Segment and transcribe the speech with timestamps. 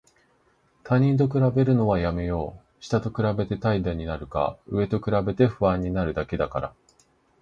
[0.83, 2.83] 他人と比べるのはやめよう。
[2.83, 6.73] 下と比べて怠惰になるか、上と比べて不安になるだけだから。